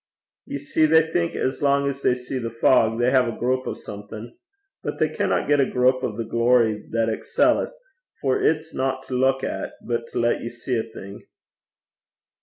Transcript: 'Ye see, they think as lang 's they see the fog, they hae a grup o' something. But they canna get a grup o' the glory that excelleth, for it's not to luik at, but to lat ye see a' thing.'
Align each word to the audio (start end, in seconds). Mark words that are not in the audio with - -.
'Ye 0.47 0.57
see, 0.57 0.87
they 0.87 1.11
think 1.11 1.35
as 1.35 1.61
lang 1.61 1.87
's 1.87 2.01
they 2.01 2.15
see 2.15 2.39
the 2.39 2.49
fog, 2.49 2.97
they 2.99 3.11
hae 3.11 3.29
a 3.29 3.37
grup 3.37 3.67
o' 3.67 3.75
something. 3.75 4.35
But 4.81 4.97
they 4.97 5.07
canna 5.09 5.45
get 5.47 5.59
a 5.59 5.65
grup 5.69 6.03
o' 6.03 6.17
the 6.17 6.23
glory 6.25 6.87
that 6.89 7.07
excelleth, 7.07 7.69
for 8.19 8.41
it's 8.41 8.73
not 8.73 9.05
to 9.09 9.13
luik 9.13 9.43
at, 9.43 9.73
but 9.85 10.07
to 10.07 10.19
lat 10.19 10.41
ye 10.41 10.49
see 10.49 10.75
a' 10.79 10.91
thing.' 10.91 11.25